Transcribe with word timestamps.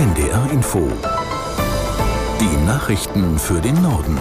NDR 0.00 0.50
Info. 0.50 0.88
Die 2.40 2.64
Nachrichten 2.64 3.38
für 3.38 3.60
den 3.60 3.82
Norden. 3.82 4.18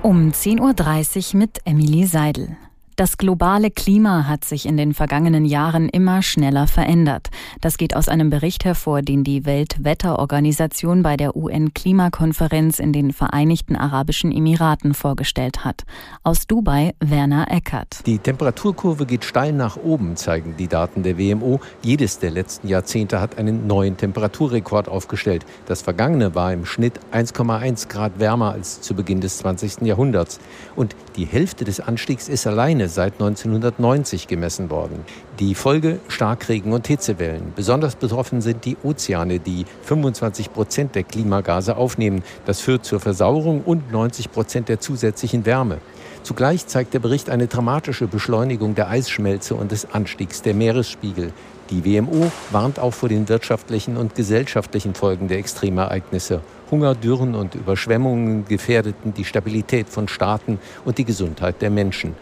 Um 0.00 0.30
10.30 0.30 1.34
Uhr 1.34 1.38
mit 1.38 1.58
Emily 1.66 2.06
Seidel. 2.06 2.56
Das 2.96 3.16
globale 3.16 3.70
Klima 3.70 4.28
hat 4.28 4.44
sich 4.44 4.66
in 4.66 4.76
den 4.76 4.92
vergangenen 4.92 5.46
Jahren 5.46 5.88
immer 5.88 6.20
schneller 6.20 6.66
verändert. 6.66 7.30
Das 7.62 7.78
geht 7.78 7.96
aus 7.96 8.06
einem 8.06 8.28
Bericht 8.28 8.66
hervor, 8.66 9.00
den 9.00 9.24
die 9.24 9.46
Weltwetterorganisation 9.46 11.02
bei 11.02 11.16
der 11.16 11.34
UN-Klimakonferenz 11.34 12.78
in 12.78 12.92
den 12.92 13.14
Vereinigten 13.14 13.76
Arabischen 13.76 14.30
Emiraten 14.30 14.92
vorgestellt 14.92 15.64
hat. 15.64 15.84
Aus 16.22 16.46
Dubai 16.46 16.92
Werner 17.00 17.50
Eckert. 17.50 18.06
Die 18.06 18.18
Temperaturkurve 18.18 19.06
geht 19.06 19.24
steil 19.24 19.54
nach 19.54 19.78
oben, 19.78 20.16
zeigen 20.16 20.56
die 20.58 20.68
Daten 20.68 21.02
der 21.02 21.16
WMO. 21.16 21.60
Jedes 21.82 22.18
der 22.18 22.30
letzten 22.30 22.68
Jahrzehnte 22.68 23.22
hat 23.22 23.38
einen 23.38 23.66
neuen 23.66 23.96
Temperaturrekord 23.96 24.88
aufgestellt. 24.88 25.46
Das 25.64 25.80
vergangene 25.80 26.34
war 26.34 26.52
im 26.52 26.66
Schnitt 26.66 27.00
1,1 27.10 27.88
Grad 27.88 28.20
wärmer 28.20 28.52
als 28.52 28.82
zu 28.82 28.94
Beginn 28.94 29.22
des 29.22 29.38
20. 29.38 29.80
Jahrhunderts. 29.80 30.40
Und 30.76 30.94
die 31.16 31.24
Hälfte 31.24 31.64
des 31.64 31.80
Anstiegs 31.80 32.28
ist 32.28 32.46
alleine 32.46 32.81
Ukraine 32.82 32.88
seit 32.88 33.14
1990 33.14 34.26
gemessen 34.26 34.70
worden. 34.70 35.04
Die 35.38 35.54
Folge 35.54 36.00
Starkregen 36.08 36.72
und 36.72 36.86
Hitzewellen. 36.86 37.52
Besonders 37.54 37.94
betroffen 37.96 38.40
sind 38.40 38.64
die 38.64 38.76
Ozeane, 38.82 39.38
die 39.38 39.64
25 39.82 40.52
Prozent 40.52 40.94
der 40.94 41.04
Klimagase 41.04 41.76
aufnehmen. 41.76 42.22
Das 42.44 42.60
führt 42.60 42.84
zur 42.84 43.00
Versauerung 43.00 43.62
und 43.62 43.92
90 43.92 44.32
Prozent 44.32 44.68
der 44.68 44.80
zusätzlichen 44.80 45.46
Wärme. 45.46 45.78
Zugleich 46.22 46.66
zeigt 46.66 46.94
der 46.94 47.00
Bericht 47.00 47.30
eine 47.30 47.46
dramatische 47.46 48.06
Beschleunigung 48.06 48.74
der 48.74 48.88
Eisschmelze 48.88 49.54
und 49.54 49.72
des 49.72 49.92
Anstiegs 49.92 50.42
der 50.42 50.54
Meeresspiegel. 50.54 51.32
Die 51.70 51.84
WMO 51.84 52.30
warnt 52.50 52.78
auch 52.78 52.92
vor 52.92 53.08
den 53.08 53.28
wirtschaftlichen 53.28 53.96
und 53.96 54.14
gesellschaftlichen 54.14 54.94
Folgen 54.94 55.28
der 55.28 55.38
Extremereignisse. 55.38 56.40
Hunger, 56.70 56.94
Dürren 56.94 57.34
und 57.34 57.54
Überschwemmungen 57.54 58.44
gefährdeten 58.44 59.14
die 59.14 59.24
Stabilität 59.24 59.88
von 59.88 60.08
Staaten 60.08 60.58
und 60.84 60.98
die 60.98 61.04
Gesundheit 61.04 61.60
der 61.62 61.70
Menschen. 61.70 62.14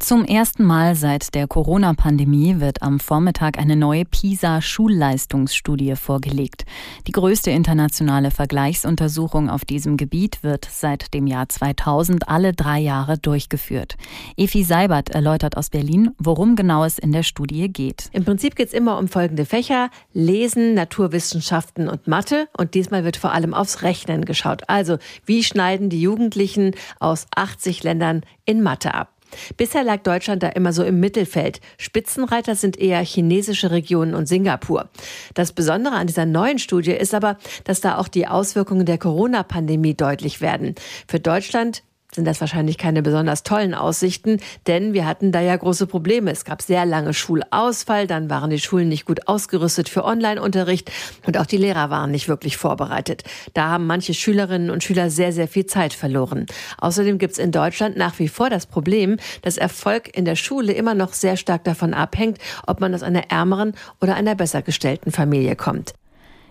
Zum 0.00 0.24
ersten 0.24 0.64
Mal 0.64 0.94
seit 0.94 1.34
der 1.34 1.48
Corona-Pandemie 1.48 2.60
wird 2.60 2.82
am 2.82 3.00
Vormittag 3.00 3.58
eine 3.58 3.74
neue 3.74 4.04
PISA-Schulleistungsstudie 4.04 5.96
vorgelegt. 5.96 6.64
Die 7.06 7.12
größte 7.12 7.50
internationale 7.50 8.30
Vergleichsuntersuchung 8.30 9.50
auf 9.50 9.64
diesem 9.64 9.96
Gebiet 9.96 10.42
wird 10.42 10.66
seit 10.70 11.12
dem 11.14 11.26
Jahr 11.26 11.48
2000 11.48 12.28
alle 12.28 12.52
drei 12.52 12.78
Jahre 12.78 13.18
durchgeführt. 13.18 13.96
Efi 14.36 14.62
Seibert 14.62 15.10
erläutert 15.10 15.56
aus 15.56 15.68
Berlin, 15.68 16.12
worum 16.18 16.54
genau 16.54 16.84
es 16.84 16.98
in 16.98 17.12
der 17.12 17.24
Studie 17.24 17.68
geht. 17.68 18.08
Im 18.12 18.24
Prinzip 18.24 18.54
geht 18.54 18.68
es 18.68 18.74
immer 18.74 18.98
um 18.98 19.08
folgende 19.08 19.44
Fächer. 19.44 19.90
Lesen, 20.12 20.74
Naturwissenschaften 20.74 21.88
und 21.88 22.06
Mathe. 22.06 22.48
Und 22.56 22.74
diesmal 22.74 23.04
wird 23.04 23.16
vor 23.16 23.32
allem 23.32 23.52
aufs 23.52 23.82
Rechnen 23.82 24.24
geschaut. 24.24 24.62
Also, 24.68 24.98
wie 25.26 25.42
schneiden 25.42 25.90
die 25.90 26.00
Jugendlichen 26.00 26.74
aus 27.00 27.26
80 27.34 27.82
Ländern 27.82 28.22
in 28.44 28.62
Mathe 28.62 28.94
ab? 28.94 29.17
Bisher 29.56 29.84
lag 29.84 30.02
Deutschland 30.02 30.42
da 30.42 30.48
immer 30.48 30.72
so 30.72 30.84
im 30.84 31.00
Mittelfeld. 31.00 31.60
Spitzenreiter 31.78 32.54
sind 32.54 32.78
eher 32.78 33.00
chinesische 33.00 33.70
Regionen 33.70 34.14
und 34.14 34.26
Singapur. 34.26 34.88
Das 35.34 35.52
Besondere 35.52 35.94
an 35.94 36.06
dieser 36.06 36.26
neuen 36.26 36.58
Studie 36.58 36.92
ist 36.92 37.14
aber, 37.14 37.38
dass 37.64 37.80
da 37.80 37.98
auch 37.98 38.08
die 38.08 38.26
Auswirkungen 38.26 38.86
der 38.86 38.98
Corona-Pandemie 38.98 39.94
deutlich 39.94 40.40
werden. 40.40 40.74
Für 41.06 41.20
Deutschland 41.20 41.82
sind 42.18 42.24
das 42.24 42.40
wahrscheinlich 42.40 42.78
keine 42.78 43.00
besonders 43.00 43.44
tollen 43.44 43.74
Aussichten, 43.74 44.40
denn 44.66 44.92
wir 44.92 45.06
hatten 45.06 45.30
da 45.30 45.40
ja 45.40 45.54
große 45.54 45.86
Probleme. 45.86 46.32
Es 46.32 46.44
gab 46.44 46.62
sehr 46.62 46.84
lange 46.84 47.14
Schulausfall, 47.14 48.08
dann 48.08 48.28
waren 48.28 48.50
die 48.50 48.58
Schulen 48.58 48.88
nicht 48.88 49.04
gut 49.04 49.28
ausgerüstet 49.28 49.88
für 49.88 50.04
Online-Unterricht 50.04 50.90
und 51.26 51.38
auch 51.38 51.46
die 51.46 51.56
Lehrer 51.56 51.90
waren 51.90 52.10
nicht 52.10 52.26
wirklich 52.26 52.56
vorbereitet. 52.56 53.22
Da 53.54 53.68
haben 53.68 53.86
manche 53.86 54.14
Schülerinnen 54.14 54.70
und 54.70 54.82
Schüler 54.82 55.10
sehr, 55.10 55.32
sehr 55.32 55.46
viel 55.46 55.66
Zeit 55.66 55.92
verloren. 55.92 56.46
Außerdem 56.78 57.18
gibt 57.18 57.34
es 57.34 57.38
in 57.38 57.52
Deutschland 57.52 57.96
nach 57.96 58.18
wie 58.18 58.26
vor 58.26 58.50
das 58.50 58.66
Problem, 58.66 59.18
dass 59.42 59.56
Erfolg 59.56 60.16
in 60.16 60.24
der 60.24 60.34
Schule 60.34 60.72
immer 60.72 60.94
noch 60.94 61.12
sehr 61.12 61.36
stark 61.36 61.62
davon 61.62 61.94
abhängt, 61.94 62.38
ob 62.66 62.80
man 62.80 62.92
aus 62.96 63.04
einer 63.04 63.30
ärmeren 63.30 63.74
oder 64.00 64.16
einer 64.16 64.34
besser 64.34 64.62
gestellten 64.62 65.12
Familie 65.12 65.54
kommt. 65.54 65.94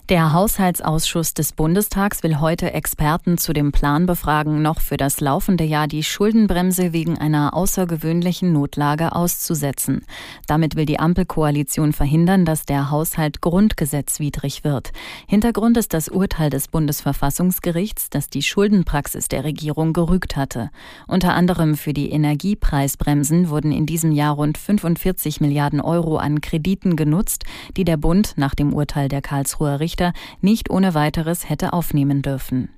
Der 0.09 0.31
Haushaltsausschuss 0.31 1.33
des 1.33 1.51
Bundestags 1.51 2.23
will 2.23 2.39
heute 2.39 2.71
Experten 2.71 3.37
zu 3.37 3.51
dem 3.51 3.73
Plan 3.73 4.05
befragen, 4.05 4.61
noch 4.61 4.79
für 4.79 4.95
das 4.95 5.19
laufende 5.19 5.65
Jahr 5.65 5.89
die 5.89 6.01
Schuldenbremse 6.01 6.93
wegen 6.93 7.17
einer 7.17 7.53
außergewöhnlichen 7.53 8.53
Notlage 8.53 9.13
auszusetzen. 9.13 10.05
Damit 10.47 10.77
will 10.77 10.85
die 10.85 10.97
Ampelkoalition 10.97 11.91
verhindern, 11.91 12.45
dass 12.45 12.63
der 12.63 12.89
Haushalt 12.89 13.41
grundgesetzwidrig 13.41 14.63
wird. 14.63 14.93
Hintergrund 15.27 15.75
ist 15.75 15.93
das 15.93 16.07
Urteil 16.07 16.51
des 16.51 16.69
Bundesverfassungsgerichts, 16.69 18.09
das 18.09 18.29
die 18.29 18.43
Schuldenpraxis 18.43 19.27
der 19.27 19.43
Regierung 19.43 19.91
gerügt 19.91 20.37
hatte. 20.37 20.69
Unter 21.07 21.33
anderem 21.33 21.75
für 21.75 21.91
die 21.91 22.11
Energiepreisbremsen 22.11 23.49
wurden 23.49 23.73
in 23.73 23.85
diesem 23.85 24.13
Jahr 24.13 24.35
rund 24.35 24.57
45 24.57 25.41
Milliarden 25.41 25.81
Euro 25.81 26.15
an 26.15 26.39
Krediten 26.39 26.95
genutzt, 26.95 27.43
die 27.75 27.83
der 27.83 27.97
Bund 27.97 28.35
nach 28.37 28.55
dem 28.55 28.73
Urteil 28.73 29.09
der 29.09 29.21
Karlsruher 29.21 29.81
Richter 29.81 29.96
Richter 29.97 30.13
nicht 30.41 30.69
ohne 30.69 30.93
weiteres 30.93 31.49
hätte 31.49 31.73
aufnehmen 31.73 32.21
dürfen. 32.21 32.69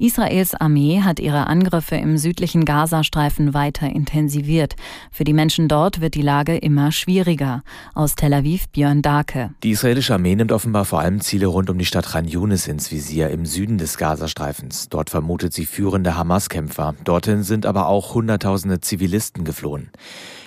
Israels 0.00 0.56
Armee 0.56 1.02
hat 1.02 1.20
ihre 1.20 1.46
Angriffe 1.46 1.94
im 1.94 2.18
südlichen 2.18 2.64
Gazastreifen 2.64 3.54
weiter 3.54 3.86
intensiviert. 3.86 4.74
Für 5.12 5.22
die 5.22 5.32
Menschen 5.32 5.68
dort 5.68 6.00
wird 6.00 6.16
die 6.16 6.22
Lage 6.22 6.56
immer 6.56 6.90
schwieriger. 6.90 7.62
Aus 7.94 8.16
Tel 8.16 8.34
Aviv 8.34 8.68
Björn 8.70 9.02
Dake. 9.02 9.50
Die 9.62 9.70
israelische 9.70 10.14
Armee 10.14 10.34
nimmt 10.34 10.50
offenbar 10.50 10.84
vor 10.84 10.98
allem 10.98 11.20
Ziele 11.20 11.46
rund 11.46 11.70
um 11.70 11.78
die 11.78 11.84
Stadt 11.84 12.06
Khan 12.10 12.26
Yunis 12.26 12.66
ins 12.66 12.90
Visier 12.90 13.30
im 13.30 13.46
Süden 13.46 13.78
des 13.78 13.98
Gazastreifens. 13.98 14.88
Dort 14.88 15.10
vermutet 15.10 15.52
sie 15.52 15.64
führende 15.64 16.16
Hamas-Kämpfer. 16.16 16.96
Dorthin 17.04 17.44
sind 17.44 17.64
aber 17.64 17.86
auch 17.86 18.14
Hunderttausende 18.14 18.80
Zivilisten 18.80 19.44
geflohen. 19.44 19.90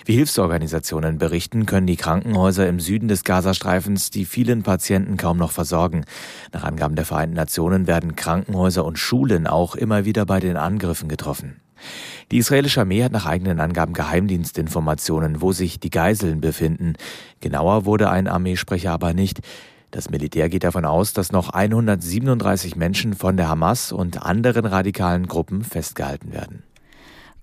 Wie 0.06 0.14
Hilfsorganisationen 0.14 1.18
berichten, 1.18 1.66
können 1.66 1.88
die 1.88 1.96
Krankenhäuser 1.96 2.68
im 2.68 2.78
Süden 2.78 3.08
des 3.08 3.24
Gazastreifens 3.24 4.10
die 4.10 4.24
vielen 4.24 4.62
Patienten 4.62 5.16
kaum 5.16 5.36
noch 5.36 5.50
versorgen. 5.50 6.04
Nach 6.52 6.62
Angaben 6.62 6.94
der 6.94 7.04
Vereinten 7.04 7.34
Nationen 7.34 7.88
werden 7.88 8.14
Krankenhäuser 8.14 8.84
und 8.84 9.00
Schulen 9.00 9.48
auch 9.48 9.74
immer 9.74 10.04
wieder 10.04 10.24
bei 10.24 10.38
den 10.38 10.56
Angriffen 10.56 11.08
getroffen. 11.08 11.60
Die 12.30 12.38
israelische 12.38 12.82
Armee 12.82 13.02
hat 13.02 13.10
nach 13.10 13.26
eigenen 13.26 13.58
Angaben 13.58 13.94
Geheimdienstinformationen, 13.94 15.40
wo 15.40 15.50
sich 15.50 15.80
die 15.80 15.90
Geiseln 15.90 16.40
befinden. 16.40 16.94
Genauer 17.40 17.84
wurde 17.84 18.08
ein 18.08 18.28
Armeesprecher 18.28 18.92
aber 18.92 19.12
nicht. 19.12 19.40
Das 19.90 20.08
Militär 20.08 20.48
geht 20.48 20.62
davon 20.62 20.84
aus, 20.84 21.14
dass 21.14 21.32
noch 21.32 21.48
137 21.48 22.76
Menschen 22.76 23.14
von 23.14 23.36
der 23.36 23.48
Hamas 23.48 23.90
und 23.90 24.22
anderen 24.22 24.66
radikalen 24.66 25.26
Gruppen 25.26 25.64
festgehalten 25.64 26.32
werden. 26.32 26.62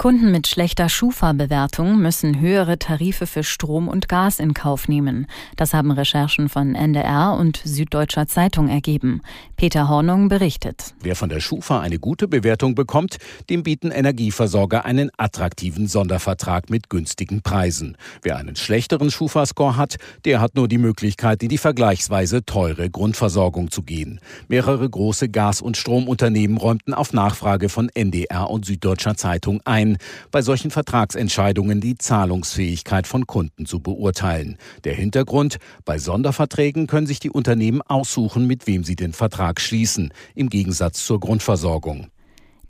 Kunden 0.03 0.31
mit 0.31 0.47
schlechter 0.47 0.89
Schufa-Bewertung 0.89 1.97
müssen 1.97 2.41
höhere 2.41 2.77
Tarife 2.77 3.25
für 3.25 3.41
Strom 3.45 3.87
und 3.87 4.09
Gas 4.09 4.41
in 4.41 4.53
Kauf 4.53 4.89
nehmen. 4.89 5.27
Das 5.55 5.73
haben 5.73 5.91
Recherchen 5.91 6.49
von 6.49 6.75
NDR 6.75 7.37
und 7.39 7.61
Süddeutscher 7.63 8.27
Zeitung 8.27 8.67
ergeben. 8.67 9.21
Peter 9.55 9.87
Hornung 9.87 10.27
berichtet. 10.27 10.93
Wer 10.99 11.15
von 11.15 11.29
der 11.29 11.39
Schufa 11.39 11.79
eine 11.79 11.99
gute 11.99 12.27
Bewertung 12.27 12.75
bekommt, 12.75 13.15
dem 13.49 13.63
bieten 13.63 13.91
Energieversorger 13.91 14.83
einen 14.83 15.09
attraktiven 15.15 15.87
Sondervertrag 15.87 16.69
mit 16.69 16.89
günstigen 16.89 17.41
Preisen. 17.41 17.95
Wer 18.23 18.35
einen 18.35 18.57
schlechteren 18.57 19.09
Schufa-Score 19.09 19.77
hat, 19.77 19.95
der 20.25 20.41
hat 20.41 20.55
nur 20.55 20.67
die 20.67 20.79
Möglichkeit, 20.79 21.41
in 21.43 21.47
die 21.47 21.57
vergleichsweise 21.57 22.43
teure 22.43 22.89
Grundversorgung 22.89 23.71
zu 23.71 23.83
gehen. 23.83 24.19
Mehrere 24.49 24.89
große 24.89 25.29
Gas- 25.29 25.61
und 25.61 25.77
Stromunternehmen 25.77 26.57
räumten 26.57 26.93
auf 26.93 27.13
Nachfrage 27.13 27.69
von 27.69 27.87
NDR 27.87 28.49
und 28.49 28.65
Süddeutscher 28.65 29.15
Zeitung 29.15 29.61
ein, 29.63 29.92
bei 30.31 30.41
solchen 30.41 30.71
Vertragsentscheidungen 30.71 31.81
die 31.81 31.97
Zahlungsfähigkeit 31.97 33.07
von 33.07 33.27
Kunden 33.27 33.65
zu 33.65 33.79
beurteilen. 33.79 34.57
Der 34.83 34.93
Hintergrund, 34.93 35.57
bei 35.85 35.97
Sonderverträgen 35.97 36.87
können 36.87 37.07
sich 37.07 37.19
die 37.19 37.31
Unternehmen 37.31 37.81
aussuchen, 37.81 38.47
mit 38.47 38.67
wem 38.67 38.83
sie 38.83 38.95
den 38.95 39.13
Vertrag 39.13 39.59
schließen, 39.59 40.13
im 40.35 40.49
Gegensatz 40.49 41.05
zur 41.05 41.19
Grundversorgung. 41.19 42.07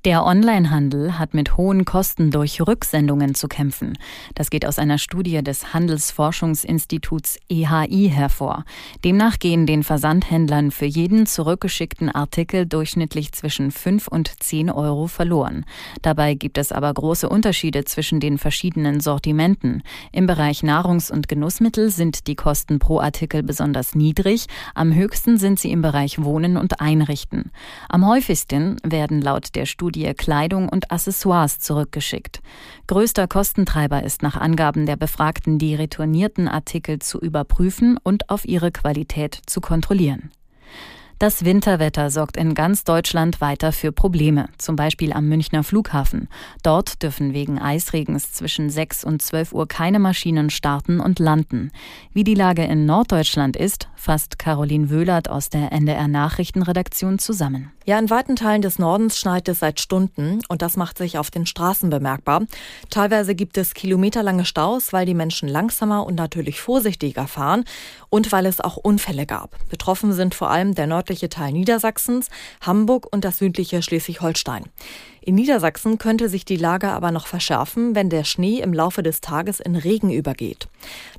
Der 0.05 0.25
Onlinehandel 0.25 1.17
hat 1.17 1.33
mit 1.33 1.55
hohen 1.55 1.85
Kosten 1.85 2.29
durch 2.29 2.59
Rücksendungen 2.59 3.35
zu 3.35 3.47
kämpfen. 3.47 3.97
Das 4.35 4.49
geht 4.49 4.65
aus 4.65 4.77
einer 4.77 4.97
Studie 4.97 5.41
des 5.41 5.73
Handelsforschungsinstituts 5.73 7.37
EHI 7.47 8.11
hervor. 8.13 8.65
Demnach 9.05 9.39
gehen 9.39 9.65
den 9.65 9.81
Versandhändlern 9.81 10.71
für 10.71 10.87
jeden 10.87 11.25
zurückgeschickten 11.25 12.09
Artikel 12.09 12.65
durchschnittlich 12.65 13.31
zwischen 13.31 13.71
5 13.71 14.09
und 14.09 14.43
10 14.43 14.71
Euro 14.71 15.07
verloren. 15.07 15.63
Dabei 16.01 16.33
gibt 16.33 16.57
es 16.57 16.73
aber 16.73 16.93
große 16.93 17.29
Unterschiede 17.29 17.85
zwischen 17.85 18.19
den 18.19 18.37
verschiedenen 18.37 18.99
Sortimenten. 18.99 19.83
Im 20.11 20.27
Bereich 20.27 20.63
Nahrungs- 20.63 21.13
und 21.13 21.29
Genussmittel 21.29 21.89
sind 21.89 22.27
die 22.27 22.35
Kosten 22.35 22.77
pro 22.77 22.99
Artikel 22.99 23.41
besonders 23.41 23.95
niedrig. 23.95 24.47
Am 24.75 24.93
höchsten 24.93 25.37
sind 25.37 25.61
sie 25.61 25.71
im 25.71 25.81
Bereich 25.81 26.21
Wohnen 26.21 26.57
und 26.57 26.81
Einrichten. 26.81 27.51
Am 27.87 28.05
häufigsten 28.05 28.75
werden 28.83 29.21
laut 29.21 29.55
der 29.55 29.65
Studie 29.65 29.92
Studie 29.93 30.11
Kleidung 30.15 30.69
und 30.69 30.91
Accessoires 30.91 31.59
zurückgeschickt. 31.59 32.41
Größter 32.87 33.27
Kostentreiber 33.27 34.01
ist 34.01 34.23
nach 34.23 34.35
Angaben 34.35 34.87
der 34.87 34.95
Befragten, 34.95 35.59
die 35.59 35.75
retournierten 35.75 36.47
Artikel 36.47 36.97
zu 36.97 37.19
überprüfen 37.19 37.99
und 38.01 38.31
auf 38.31 38.43
ihre 38.45 38.71
Qualität 38.71 39.39
zu 39.45 39.61
kontrollieren. 39.61 40.31
Das 41.19 41.45
Winterwetter 41.45 42.09
sorgt 42.09 42.37
in 42.37 42.53
ganz 42.53 42.83
Deutschland 42.83 43.39
weiter 43.39 43.71
für 43.71 43.91
Probleme, 43.91 44.49
zum 44.57 44.75
Beispiel 44.75 45.13
am 45.13 45.29
Münchner 45.29 45.63
Flughafen. 45.63 46.27
Dort 46.63 47.01
dürfen 47.01 47.33
wegen 47.33 47.59
Eisregens 47.59 48.33
zwischen 48.33 48.69
6 48.69 49.05
und 49.05 49.21
12 49.21 49.53
Uhr 49.53 49.67
keine 49.67 49.99
Maschinen 49.99 50.49
starten 50.49 50.99
und 50.99 51.19
landen. 51.19 51.71
Wie 52.11 52.23
die 52.23 52.33
Lage 52.33 52.63
in 52.65 52.85
Norddeutschland 52.85 53.55
ist, 53.55 53.87
fasst 53.95 54.37
Caroline 54.37 54.89
Wöhlert 54.89 55.29
aus 55.29 55.49
der 55.49 55.71
NDR 55.71 56.07
Nachrichtenredaktion 56.07 57.19
zusammen. 57.19 57.71
Ja, 57.85 57.99
in 57.99 58.09
weiten 58.09 58.37
Teilen 58.37 58.61
des 58.61 58.79
Nordens 58.79 59.19
schneit 59.19 59.49
es 59.49 59.59
seit 59.59 59.81
Stunden 59.81 60.39
und 60.47 60.61
das 60.61 60.77
macht 60.77 60.97
sich 60.97 61.17
auf 61.17 61.29
den 61.31 61.45
Straßen 61.45 61.89
bemerkbar. 61.89 62.43
Teilweise 62.89 63.35
gibt 63.35 63.57
es 63.57 63.73
kilometerlange 63.73 64.45
Staus, 64.45 64.93
weil 64.93 65.05
die 65.05 65.13
Menschen 65.13 65.49
langsamer 65.49 66.05
und 66.05 66.15
natürlich 66.15 66.61
vorsichtiger 66.61 67.27
fahren 67.27 67.65
und 68.09 68.31
weil 68.31 68.45
es 68.45 68.61
auch 68.61 68.77
Unfälle 68.77 69.25
gab. 69.25 69.57
Betroffen 69.69 70.13
sind 70.13 70.33
vor 70.33 70.49
allem 70.49 70.75
der 70.75 70.87
nördliche 70.87 71.27
Teil 71.27 71.51
Niedersachsens, 71.51 72.29
Hamburg 72.61 73.05
und 73.11 73.25
das 73.25 73.39
südliche 73.39 73.81
Schleswig-Holstein. 73.81 74.63
In 75.19 75.35
Niedersachsen 75.35 75.97
könnte 75.97 76.29
sich 76.29 76.45
die 76.45 76.55
Lage 76.55 76.89
aber 76.89 77.11
noch 77.11 77.27
verschärfen, 77.27 77.95
wenn 77.95 78.09
der 78.09 78.23
Schnee 78.23 78.61
im 78.61 78.73
Laufe 78.73 79.03
des 79.03 79.19
Tages 79.19 79.59
in 79.59 79.75
Regen 79.75 80.09
übergeht. 80.09 80.69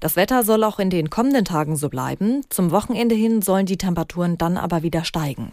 Das 0.01 0.17
Wetter 0.17 0.45
soll 0.45 0.65
auch 0.65 0.79
in 0.79 0.89
den 0.89 1.11
kommenden 1.11 1.45
Tagen 1.45 1.77
so 1.77 1.91
bleiben. 1.91 2.41
Zum 2.49 2.71
Wochenende 2.71 3.15
hin 3.15 3.43
sollen 3.43 3.67
die 3.67 3.79
Temperaturen 3.79 4.39
dann 4.39 4.57
aber 4.57 4.83
wieder 4.83 5.05
steigen. 5.05 5.53